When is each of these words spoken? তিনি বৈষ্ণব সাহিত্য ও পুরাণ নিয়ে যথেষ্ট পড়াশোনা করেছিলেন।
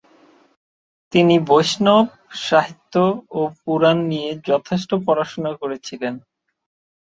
তিনি 1.13 1.35
বৈষ্ণব 1.47 2.05
সাহিত্য 2.41 2.93
ও 3.31 3.41
পুরাণ 3.57 3.97
নিয়ে 4.11 4.29
যথেষ্ট 4.49 4.89
পড়াশোনা 5.05 5.51
করেছিলেন। 5.61 6.13